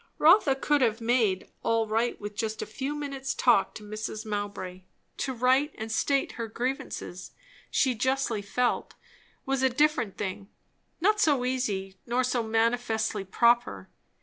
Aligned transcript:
Rotha 0.17 0.55
could 0.55 0.81
have 0.81 0.99
made 0.99 1.51
all 1.61 1.85
right 1.87 2.19
with 2.19 2.41
a 2.61 2.65
few 2.65 2.95
minutes' 2.95 3.35
talk 3.35 3.75
to 3.75 3.83
Mrs. 3.83 4.25
Mowbray; 4.25 4.81
to 5.17 5.31
write 5.31 5.75
and 5.77 5.91
state 5.91 6.31
her 6.37 6.47
grievances, 6.47 7.33
she 7.69 7.93
justly 7.93 8.41
felt, 8.41 8.95
was 9.45 9.61
a 9.61 9.69
different 9.69 10.17
thing, 10.17 10.49
not 11.01 11.19
so 11.19 11.45
easy 11.45 11.99
nor 12.07 12.23
so 12.23 12.41
manifestly 12.41 13.23
proper. 13.23 13.89